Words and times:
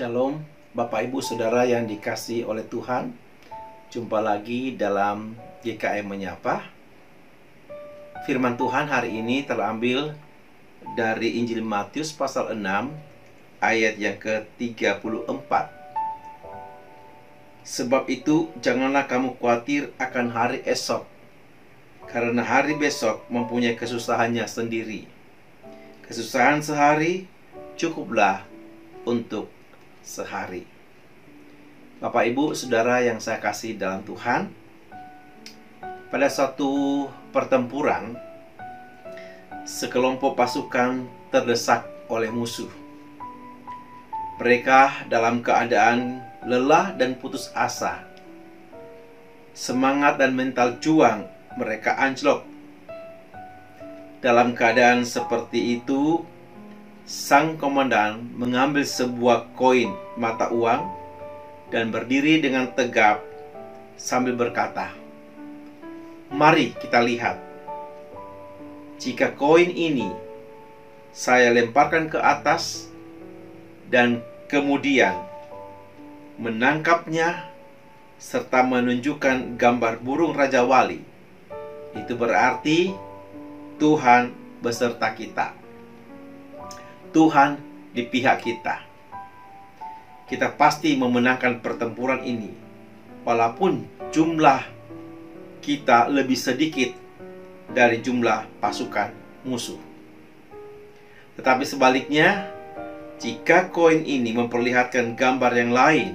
Shalom, 0.00 0.40
Bapak 0.72 1.12
Ibu 1.12 1.20
Saudara 1.20 1.68
yang 1.68 1.84
dikasih 1.84 2.48
oleh 2.48 2.64
Tuhan. 2.64 3.12
Jumpa 3.92 4.24
lagi 4.24 4.72
dalam 4.72 5.36
GKM 5.60 6.08
Menyapa. 6.08 6.64
Firman 8.24 8.56
Tuhan 8.56 8.88
hari 8.88 9.20
ini 9.20 9.44
terambil 9.44 10.16
dari 10.96 11.36
Injil 11.36 11.60
Matius 11.60 12.16
pasal 12.16 12.56
6 12.56 12.64
ayat 13.60 14.00
yang 14.00 14.16
ke-34. 14.16 15.52
Sebab 17.68 18.08
itu 18.08 18.48
janganlah 18.56 19.04
kamu 19.04 19.36
khawatir 19.36 19.92
akan 20.00 20.32
hari 20.32 20.64
esok, 20.64 21.04
karena 22.08 22.40
hari 22.40 22.72
besok 22.72 23.20
mempunyai 23.28 23.76
kesusahannya 23.76 24.48
sendiri. 24.48 25.04
Kesusahan 26.08 26.64
sehari 26.64 27.28
cukuplah 27.76 28.48
untuk 29.04 29.59
sehari. 30.10 30.66
Bapak, 32.02 32.26
ibu, 32.26 32.50
saudara 32.58 32.98
yang 33.06 33.22
saya 33.22 33.38
kasih 33.38 33.78
dalam 33.78 34.02
Tuhan, 34.02 34.50
pada 36.10 36.26
suatu 36.26 37.06
pertempuran, 37.30 38.18
sekelompok 39.62 40.34
pasukan 40.34 41.06
terdesak 41.30 41.86
oleh 42.10 42.34
musuh. 42.34 42.66
Mereka 44.42 45.06
dalam 45.06 45.46
keadaan 45.46 46.18
lelah 46.42 46.90
dan 46.98 47.14
putus 47.14 47.52
asa. 47.54 48.02
Semangat 49.54 50.18
dan 50.18 50.34
mental 50.34 50.82
juang 50.82 51.28
mereka 51.54 51.94
anjlok. 52.00 52.42
Dalam 54.24 54.56
keadaan 54.56 55.04
seperti 55.04 55.78
itu, 55.78 56.24
sang 57.10 57.58
komandan 57.58 58.22
mengambil 58.38 58.86
sebuah 58.86 59.50
koin 59.58 59.90
mata 60.14 60.46
uang 60.54 60.86
dan 61.74 61.90
berdiri 61.90 62.38
dengan 62.38 62.70
tegap 62.70 63.26
sambil 63.98 64.38
berkata, 64.38 64.94
"Mari 66.30 66.70
kita 66.78 67.02
lihat. 67.02 67.34
Jika 69.02 69.34
koin 69.34 69.74
ini 69.74 70.06
saya 71.10 71.50
lemparkan 71.50 72.06
ke 72.06 72.22
atas 72.22 72.86
dan 73.90 74.22
kemudian 74.46 75.18
menangkapnya 76.38 77.50
serta 78.22 78.62
menunjukkan 78.62 79.58
gambar 79.58 79.98
burung 79.98 80.30
Raja 80.30 80.62
Wali, 80.62 81.02
itu 81.90 82.14
berarti 82.14 82.94
Tuhan 83.82 84.30
beserta 84.62 85.10
kita. 85.10 85.59
Tuhan 87.10 87.58
di 87.90 88.06
pihak 88.06 88.38
kita. 88.46 88.86
Kita 90.30 90.54
pasti 90.54 90.94
memenangkan 90.94 91.58
pertempuran 91.58 92.22
ini, 92.22 92.54
walaupun 93.26 93.82
jumlah 94.14 94.62
kita 95.58 96.06
lebih 96.06 96.38
sedikit 96.38 96.94
dari 97.70 97.98
jumlah 97.98 98.62
pasukan 98.62 99.10
musuh. 99.42 99.78
Tetapi 101.34 101.66
sebaliknya, 101.66 102.46
jika 103.18 103.74
koin 103.74 104.06
ini 104.06 104.30
memperlihatkan 104.30 105.18
gambar 105.18 105.52
yang 105.58 105.74
lain, 105.74 106.14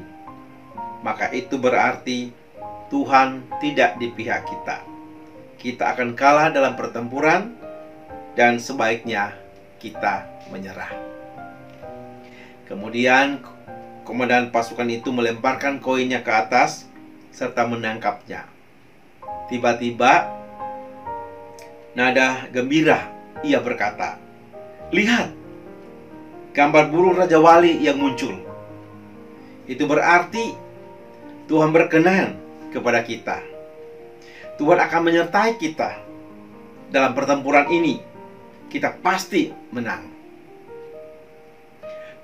maka 1.04 1.28
itu 1.36 1.60
berarti 1.60 2.32
Tuhan 2.88 3.44
tidak 3.60 4.00
di 4.00 4.16
pihak 4.16 4.48
kita. 4.48 4.80
Kita 5.60 5.92
akan 5.92 6.16
kalah 6.16 6.56
dalam 6.56 6.80
pertempuran, 6.80 7.52
dan 8.36 8.60
sebaiknya 8.60 9.45
kita 9.82 10.28
menyerah. 10.50 10.92
Kemudian 12.66 13.46
komandan 14.08 14.50
pasukan 14.50 14.90
itu 14.90 15.14
melemparkan 15.14 15.78
koinnya 15.82 16.26
ke 16.26 16.32
atas 16.34 16.90
serta 17.30 17.68
menangkapnya. 17.68 18.48
Tiba-tiba 19.52 20.32
nada 21.94 22.50
gembira 22.50 23.14
ia 23.46 23.62
berkata, 23.62 24.18
"Lihat, 24.90 25.46
gambar 26.56 26.88
burung 26.88 27.20
Raja 27.20 27.36
Wali 27.38 27.84
yang 27.84 28.00
muncul. 28.00 28.40
Itu 29.68 29.84
berarti 29.92 30.56
Tuhan 31.52 31.76
berkenan 31.76 32.40
kepada 32.72 33.04
kita. 33.04 33.44
Tuhan 34.56 34.80
akan 34.80 35.02
menyertai 35.04 35.60
kita 35.60 36.00
dalam 36.90 37.12
pertempuran 37.12 37.68
ini. 37.68 38.00
Kita 38.70 38.96
pasti 39.00 39.50
menang." 39.72 40.16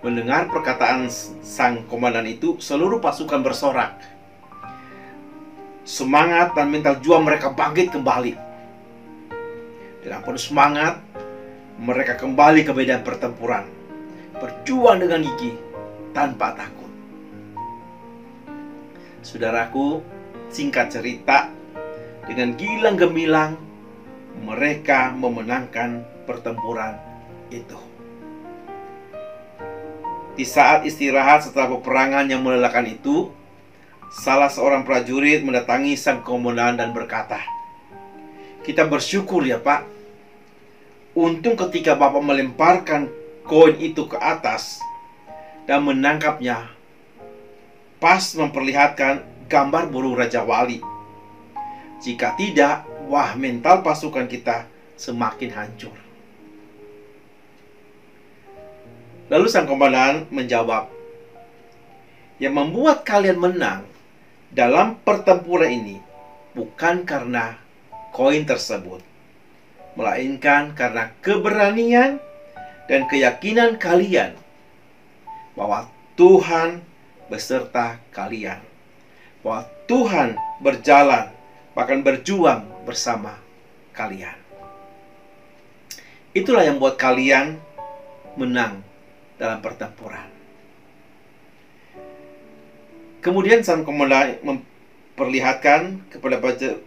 Mendengar 0.01 0.49
perkataan 0.49 1.13
sang 1.45 1.85
komandan 1.85 2.25
itu, 2.25 2.57
seluruh 2.57 2.97
pasukan 2.97 3.45
bersorak. 3.45 4.01
Semangat 5.85 6.57
dan 6.57 6.73
mental 6.73 6.97
juang 7.01 7.21
mereka 7.21 7.53
bangkit 7.53 7.93
kembali. 7.93 8.33
Dengan 10.01 10.25
penuh 10.25 10.41
semangat, 10.41 10.97
mereka 11.77 12.17
kembali 12.17 12.65
ke 12.65 12.73
medan 12.73 13.05
pertempuran. 13.05 13.69
Berjuang 14.41 15.05
dengan 15.05 15.21
gigi 15.21 15.53
tanpa 16.17 16.57
takut. 16.57 16.89
Saudaraku, 19.21 20.01
singkat 20.49 20.89
cerita, 20.89 21.53
dengan 22.25 22.57
gilang 22.57 22.97
gemilang, 22.97 23.53
mereka 24.39 25.11
memenangkan 25.11 26.07
pertempuran 26.23 26.95
itu. 27.51 27.75
Di 30.39 30.47
saat 30.47 30.87
istirahat 30.87 31.43
setelah 31.43 31.75
peperangan 31.75 32.31
yang 32.31 32.39
melelahkan 32.39 32.87
itu, 32.87 33.29
salah 34.23 34.47
seorang 34.47 34.87
prajurit 34.87 35.43
mendatangi 35.43 35.99
sang 35.99 36.23
komandan 36.23 36.79
dan 36.79 36.95
berkata, 36.95 37.43
"Kita 38.63 38.87
bersyukur 38.87 39.43
ya, 39.43 39.59
Pak. 39.59 39.87
Untung 41.11 41.59
ketika 41.59 41.99
Bapak 41.99 42.23
melemparkan 42.23 43.11
koin 43.43 43.75
itu 43.83 44.07
ke 44.07 44.15
atas 44.15 44.79
dan 45.67 45.83
menangkapnya, 45.83 46.71
pas 47.99 48.23
memperlihatkan 48.33 49.27
gambar 49.51 49.91
burung 49.91 50.15
Raja 50.15 50.47
Wali. 50.47 50.79
Jika 51.99 52.33
tidak, 52.39 52.87
wah 53.11 53.35
mental 53.35 53.83
pasukan 53.83 54.31
kita 54.31 54.71
semakin 54.95 55.51
hancur." 55.51 55.95
Lalu 59.27 59.47
sang 59.51 59.67
komandan 59.67 60.31
menjawab, 60.31 60.87
"Yang 62.39 62.55
membuat 62.55 63.03
kalian 63.03 63.39
menang 63.39 63.83
dalam 64.51 64.99
pertempuran 65.03 65.71
ini 65.71 65.97
bukan 66.51 67.07
karena 67.07 67.55
koin 68.11 68.43
tersebut, 68.43 68.99
melainkan 69.95 70.75
karena 70.75 71.15
keberanian 71.23 72.19
dan 72.91 73.07
keyakinan 73.07 73.79
kalian 73.79 74.35
bahwa 75.55 75.87
Tuhan 76.19 76.83
beserta 77.31 78.03
kalian, 78.11 78.59
bahwa 79.39 79.63
Tuhan 79.87 80.35
berjalan, 80.59 81.31
bahkan 81.73 82.03
berjuang 82.03 82.65
bersama 82.87 83.37
kalian." 83.95 84.35
Itulah 86.31 86.63
yang 86.63 86.79
membuat 86.79 86.95
kalian 86.95 87.59
menang 88.39 88.79
dalam 89.35 89.59
pertempuran. 89.59 90.31
Kemudian 93.19 93.61
sang 93.61 93.83
komandan 93.83 94.39
memperlihatkan 94.41 96.07
kepada 96.09 96.39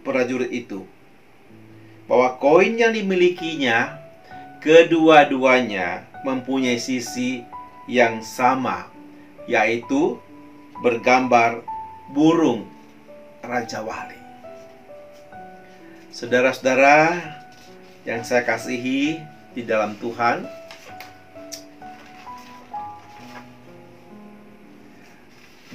prajurit 0.03 0.51
itu 0.51 0.83
bahwa 2.09 2.35
koin 2.41 2.75
yang 2.75 2.91
dimilikinya 2.91 4.01
kedua-duanya 4.59 6.09
mempunyai 6.25 6.81
sisi 6.81 7.45
yang 7.85 8.25
sama, 8.25 8.89
yaitu 9.45 10.17
bergambar 10.81 11.61
burung 12.09 12.65
Raja 13.45 13.85
Wali. 13.85 14.24
Saudara-saudara 16.15 17.11
yang 18.07 18.23
saya 18.23 18.47
kasihi 18.47 19.19
di 19.51 19.61
dalam 19.67 19.99
Tuhan, 19.99 20.47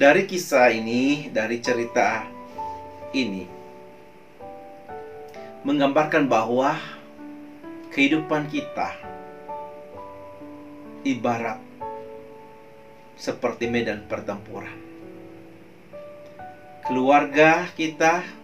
Dari 0.01 0.25
kisah 0.25 0.73
ini, 0.73 1.29
dari 1.29 1.61
cerita 1.61 2.25
ini, 3.13 3.45
menggambarkan 5.61 6.25
bahwa 6.25 6.73
kehidupan 7.93 8.49
kita 8.49 8.97
ibarat 11.05 11.61
seperti 13.13 13.69
medan 13.69 14.09
pertempuran. 14.09 14.73
Keluarga 16.89 17.69
kita 17.77 18.40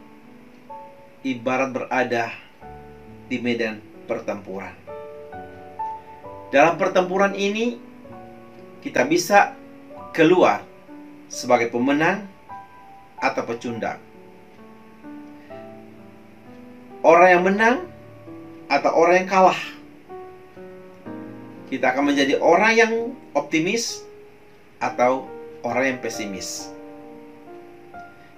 ibarat 1.27 1.75
berada 1.75 2.31
di 3.27 3.44
medan 3.44 3.83
pertempuran. 4.07 4.71
Dalam 6.47 6.79
pertempuran 6.79 7.35
ini, 7.35 7.75
kita 8.79 9.03
bisa 9.03 9.51
keluar 10.15 10.63
sebagai 11.27 11.68
pemenang 11.68 12.24
atau 13.19 13.44
pecundang. 13.44 14.00
Orang 17.03 17.27
yang 17.27 17.44
menang 17.44 17.77
atau 18.71 18.91
orang 18.95 19.24
yang 19.24 19.29
kalah. 19.29 19.62
Kita 21.68 21.91
akan 21.91 22.15
menjadi 22.15 22.39
orang 22.39 22.74
yang 22.79 22.94
optimis 23.35 24.07
atau 24.79 25.27
orang 25.68 25.95
yang 25.95 26.00
pesimis. 26.00 26.71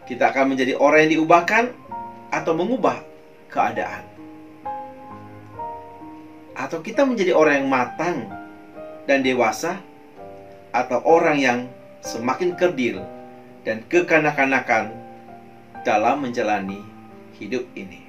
Kita 0.09 0.33
akan 0.33 0.57
menjadi 0.57 0.73
orang 0.81 1.05
yang 1.05 1.21
diubahkan 1.21 1.69
atau 2.29 2.53
mengubah 2.53 3.01
keadaan. 3.49 4.05
Atau 6.53 6.81
kita 6.85 7.05
menjadi 7.05 7.33
orang 7.33 7.63
yang 7.63 7.69
matang 7.69 8.17
dan 9.09 9.25
dewasa 9.25 9.81
atau 10.69 11.01
orang 11.05 11.37
yang 11.39 11.59
semakin 12.05 12.53
kerdil 12.53 13.01
dan 13.65 13.83
kekanak-kanakan 13.89 14.93
dalam 15.81 16.21
menjalani 16.23 16.83
hidup 17.39 17.65
ini. 17.73 18.05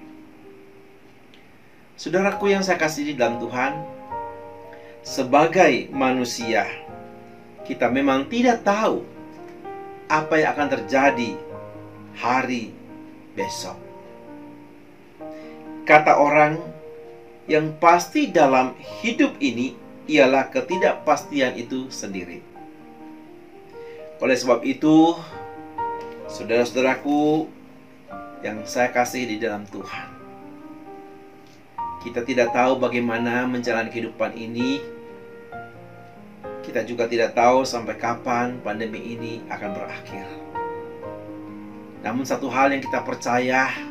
Saudaraku 2.01 2.49
yang 2.53 2.65
saya 2.65 2.81
kasih 2.81 3.13
di 3.13 3.15
dalam 3.15 3.37
Tuhan, 3.37 3.77
sebagai 5.05 5.93
manusia, 5.93 6.65
kita 7.65 7.93
memang 7.93 8.25
tidak 8.29 8.65
tahu 8.65 9.05
apa 10.09 10.35
yang 10.41 10.57
akan 10.57 10.69
terjadi 10.81 11.37
hari 12.19 12.73
besok. 13.37 13.90
Kata 15.91 16.23
orang 16.23 16.55
yang 17.51 17.75
pasti 17.83 18.31
dalam 18.31 18.79
hidup 19.03 19.35
ini 19.43 19.75
ialah 20.07 20.47
ketidakpastian 20.47 21.59
itu 21.59 21.91
sendiri. 21.91 22.39
Oleh 24.23 24.39
sebab 24.39 24.63
itu, 24.63 25.19
saudara-saudaraku 26.31 27.51
yang 28.47 28.63
saya 28.71 28.95
kasih 28.95 29.35
di 29.35 29.43
dalam 29.43 29.67
Tuhan, 29.67 30.07
kita 32.07 32.23
tidak 32.23 32.55
tahu 32.55 32.79
bagaimana 32.79 33.51
menjalani 33.51 33.91
kehidupan 33.91 34.39
ini. 34.39 34.79
Kita 36.63 36.87
juga 36.87 37.11
tidak 37.11 37.35
tahu 37.35 37.67
sampai 37.67 37.99
kapan 37.99 38.63
pandemi 38.63 39.19
ini 39.19 39.43
akan 39.51 39.71
berakhir. 39.75 40.27
Namun 42.07 42.23
satu 42.23 42.47
hal 42.47 42.71
yang 42.71 42.79
kita 42.79 43.03
percaya 43.03 43.90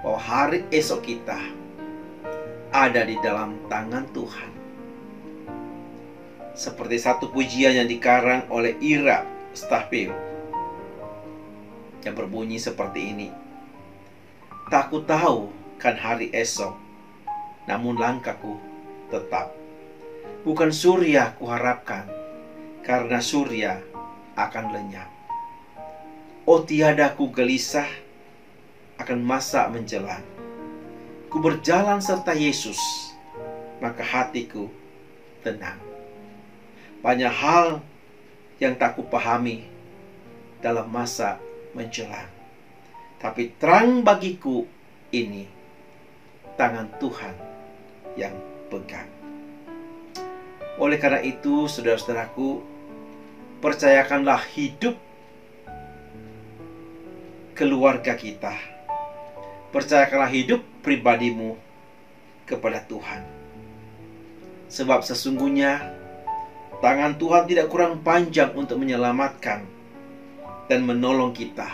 bahwa 0.00 0.20
hari 0.20 0.64
esok 0.72 1.00
kita 1.04 1.40
ada 2.70 3.02
di 3.04 3.18
dalam 3.20 3.60
tangan 3.68 4.08
Tuhan 4.14 4.50
seperti 6.56 6.96
satu 7.00 7.32
pujian 7.32 7.72
yang 7.72 7.88
dikarang 7.88 8.44
oleh 8.52 8.76
Ira 8.84 9.24
Stahpil 9.56 10.12
yang 12.04 12.14
berbunyi 12.16 12.56
seperti 12.56 13.00
ini. 13.12 13.28
Tak 14.72 14.88
ku 14.88 15.02
tahu 15.02 15.50
kan 15.80 15.98
hari 15.98 16.30
esok, 16.30 16.76
namun 17.66 17.98
langkahku 17.98 18.56
tetap. 19.10 19.52
Bukan 20.46 20.72
surya 20.72 21.36
kuharapkan, 21.36 22.08
karena 22.86 23.20
surya 23.20 23.82
akan 24.38 24.72
lenyap. 24.72 25.10
Oh 26.48 26.64
tiada 26.64 27.12
ku 27.12 27.28
gelisah 27.28 27.88
akan 29.00 29.18
masa 29.24 29.64
menjelang. 29.72 30.20
Ku 31.32 31.40
berjalan 31.40 32.04
serta 32.04 32.36
Yesus, 32.36 32.76
maka 33.80 34.04
hatiku 34.04 34.68
tenang. 35.40 35.80
Banyak 37.00 37.32
hal 37.32 37.80
yang 38.60 38.76
tak 38.76 39.00
kupahami 39.00 39.64
dalam 40.60 40.84
masa 40.92 41.40
menjelang. 41.72 42.28
Tapi 43.16 43.56
terang 43.56 44.04
bagiku 44.04 44.68
ini 45.12 45.48
tangan 46.60 46.92
Tuhan 47.00 47.34
yang 48.20 48.36
pegang. 48.68 49.08
Oleh 50.80 50.96
karena 50.96 51.20
itu, 51.20 51.68
saudara-saudaraku, 51.68 52.64
percayakanlah 53.60 54.40
hidup 54.56 54.96
keluarga 57.52 58.16
kita. 58.16 58.79
Percayakanlah 59.70 60.30
hidup 60.30 60.60
pribadimu 60.82 61.54
kepada 62.46 62.82
Tuhan. 62.86 63.22
Sebab 64.70 65.02
sesungguhnya 65.02 66.00
Tangan 66.80 67.20
Tuhan 67.20 67.44
tidak 67.44 67.68
kurang 67.68 68.00
panjang 68.00 68.56
untuk 68.56 68.80
menyelamatkan 68.80 69.68
dan 70.64 70.80
menolong 70.80 71.36
kita. 71.36 71.68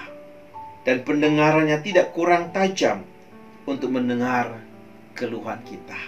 Dan 0.82 1.06
pendengarannya 1.06 1.78
tidak 1.82 2.10
kurang 2.10 2.50
tajam 2.50 3.06
untuk 3.70 3.94
mendengar 3.94 4.58
keluhan 5.14 5.62
kita. 5.62 5.98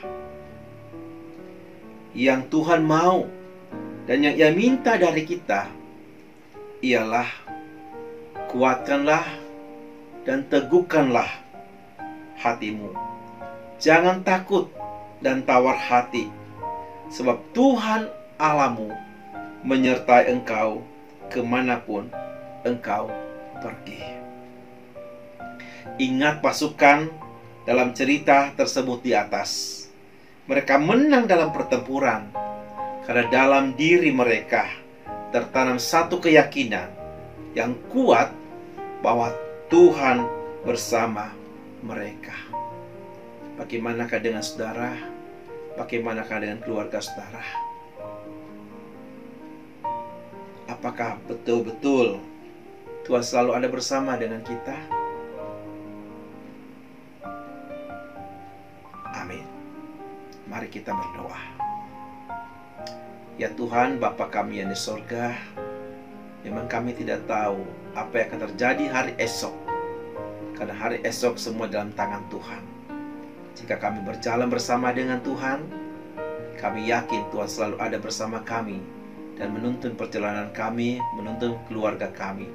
Yang 2.15 2.51
Tuhan 2.51 2.83
mau 2.83 3.27
dan 4.11 4.19
yang 4.23 4.35
ia 4.35 4.51
minta 4.51 4.99
dari 4.99 5.23
kita 5.23 5.71
ialah 6.83 7.27
kuatkanlah 8.51 9.27
dan 10.27 10.47
teguhkanlah 10.47 11.27
hatimu. 12.39 12.95
Jangan 13.79 14.23
takut 14.27 14.71
dan 15.23 15.43
tawar 15.43 15.79
hati, 15.79 16.31
sebab 17.11 17.43
Tuhan 17.55 18.11
Alamu 18.39 18.91
menyertai 19.67 20.31
engkau 20.31 20.83
ke 21.27 21.43
mana 21.43 21.83
pun 21.83 22.07
engkau 22.63 23.11
pergi. 23.59 24.03
Ingat 25.99 26.39
pasukan 26.39 27.11
dalam 27.67 27.91
cerita 27.91 28.55
tersebut 28.55 29.03
di 29.03 29.13
atas. 29.13 29.85
Mereka 30.49 30.81
menang 30.81 31.29
dalam 31.29 31.53
pertempuran 31.53 32.33
karena 33.05 33.25
dalam 33.29 33.77
diri 33.77 34.09
mereka 34.09 34.65
tertanam 35.29 35.77
satu 35.77 36.23
keyakinan 36.23 36.89
yang 37.53 37.77
kuat 37.93 38.33
bahwa 39.05 39.35
Tuhan 39.69 40.25
bersama 40.65 41.38
mereka. 41.83 42.35
Bagaimanakah 43.59 44.19
dengan 44.23 44.43
saudara? 44.43 44.95
Bagaimanakah 45.75 46.37
dengan 46.43 46.59
keluarga 46.63 47.03
saudara? 47.03 47.43
Apakah 50.69 51.19
betul-betul 51.27 52.23
Tuhan 53.03 53.25
selalu 53.25 53.51
ada 53.57 53.69
bersama 53.73 54.15
dengan 54.15 54.45
kita? 54.45 54.77
Amin. 59.17 59.43
Mari 60.47 60.69
kita 60.71 60.93
berdoa. 60.95 61.41
Ya 63.39 63.49
Tuhan, 63.55 64.03
Bapa 64.03 64.27
kami 64.27 64.59
yang 64.59 64.71
di 64.71 64.79
sorga, 64.79 65.35
memang 66.43 66.67
kami 66.67 66.91
tidak 66.91 67.23
tahu 67.31 67.63
apa 67.95 68.13
yang 68.19 68.27
akan 68.35 68.41
terjadi 68.51 68.85
hari 68.91 69.13
esok. 69.15 69.55
Karena 70.59 70.75
hari 70.75 70.99
esok 71.07 71.39
semua 71.39 71.71
dalam 71.71 71.95
tangan 71.95 72.27
Tuhan. 72.35 72.63
Jika 73.55 73.79
kami 73.79 74.03
berjalan 74.03 74.51
bersama 74.51 74.91
dengan 74.91 75.23
Tuhan, 75.23 75.63
kami 76.59 76.91
yakin 76.91 77.31
Tuhan 77.31 77.47
selalu 77.47 77.77
ada 77.79 77.95
bersama 78.03 78.43
kami 78.43 78.83
dan 79.39 79.55
menuntun 79.55 79.95
perjalanan 79.95 80.51
kami, 80.51 80.99
menuntun 81.15 81.55
keluarga 81.71 82.11
kami. 82.11 82.51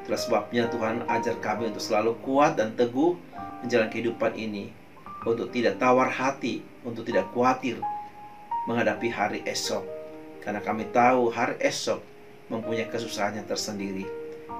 Itulah 0.00 0.16
sebabnya 0.16 0.64
Tuhan 0.72 1.04
ajar 1.12 1.36
kami 1.44 1.68
untuk 1.68 1.84
selalu 1.84 2.16
kuat 2.24 2.56
dan 2.56 2.72
teguh 2.72 3.12
menjalani 3.60 3.92
kehidupan 3.92 4.32
ini, 4.32 4.72
untuk 5.28 5.52
tidak 5.52 5.76
tawar 5.76 6.08
hati, 6.08 6.64
untuk 6.88 7.04
tidak 7.04 7.28
khawatir 7.36 7.76
menghadapi 8.64 9.12
hari 9.12 9.44
esok. 9.44 9.84
Karena 10.40 10.64
kami 10.64 10.88
tahu 10.88 11.28
hari 11.28 11.60
esok 11.60 12.00
mempunyai 12.48 12.88
kesusahannya 12.88 13.44
tersendiri. 13.44 14.08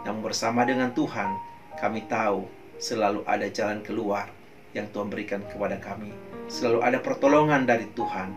Namun 0.04 0.28
bersama 0.28 0.68
dengan 0.68 0.92
Tuhan, 0.92 1.49
kami 1.80 2.04
tahu 2.04 2.44
selalu 2.76 3.24
ada 3.24 3.48
jalan 3.48 3.80
keluar 3.80 4.28
yang 4.76 4.86
Tuhan 4.92 5.08
berikan 5.08 5.40
kepada 5.48 5.80
kami. 5.80 6.12
Selalu 6.46 6.84
ada 6.84 7.00
pertolongan 7.00 7.64
dari 7.64 7.88
Tuhan 7.96 8.36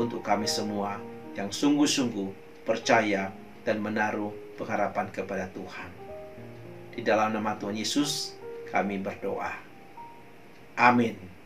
untuk 0.00 0.24
kami 0.24 0.48
semua 0.48 0.96
yang 1.36 1.52
sungguh-sungguh 1.52 2.64
percaya 2.64 3.28
dan 3.62 3.84
menaruh 3.84 4.32
pengharapan 4.56 5.12
kepada 5.12 5.52
Tuhan. 5.52 5.90
Di 6.96 7.04
dalam 7.04 7.36
nama 7.36 7.54
Tuhan 7.60 7.76
Yesus, 7.76 8.34
kami 8.72 8.98
berdoa. 8.98 9.52
Amin. 10.74 11.37